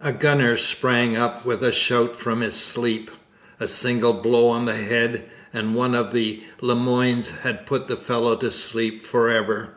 [0.00, 3.10] A gunner sprang up with a shout from his sleep.
[3.60, 7.96] A single blow on the head, and one of the Le Moynes had put the
[7.98, 9.74] fellow to sleep for ever.